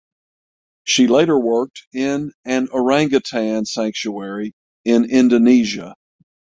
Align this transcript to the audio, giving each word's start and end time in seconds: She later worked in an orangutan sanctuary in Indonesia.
She 0.83 1.05
later 1.05 1.37
worked 1.37 1.83
in 1.93 2.31
an 2.43 2.69
orangutan 2.69 3.65
sanctuary 3.65 4.51
in 4.83 5.05
Indonesia. 5.07 5.93